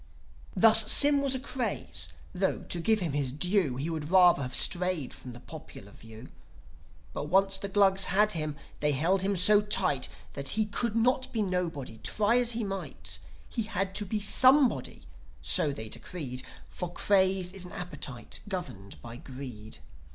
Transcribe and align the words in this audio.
Thus, 0.55 0.91
Sym 0.91 1.21
was 1.21 1.35
a 1.35 1.39
craze; 1.39 2.09
tho', 2.33 2.63
to 2.69 2.79
give 2.79 3.01
him 3.01 3.11
his 3.13 3.31
due, 3.31 3.75
He 3.75 3.87
would 3.87 4.09
rather 4.09 4.41
have 4.41 4.55
strayed 4.55 5.13
from 5.13 5.33
the 5.33 5.39
popular 5.39 5.91
view. 5.91 6.29
But 7.13 7.25
once 7.25 7.59
the 7.59 7.69
Glugs 7.69 8.05
had 8.05 8.31
him 8.31 8.55
they 8.79 8.93
held 8.93 9.21
him 9.21 9.37
so 9.37 9.61
tight 9.61 10.09
That 10.33 10.49
he 10.57 10.65
could 10.65 10.95
not 10.95 11.31
be 11.31 11.43
nobody, 11.43 11.99
try 11.99 12.39
as 12.39 12.53
he 12.53 12.63
might. 12.63 13.19
He 13.47 13.61
had 13.61 13.93
to 13.93 14.05
be 14.07 14.19
Somebody, 14.19 15.03
so 15.43 15.71
they 15.71 15.87
decreed. 15.87 16.41
For 16.71 16.91
Craze 16.91 17.53
is 17.53 17.63
an 17.65 17.73
appetite, 17.73 18.39
governed 18.49 18.99
by 19.03 19.17
Greed. 19.17 19.77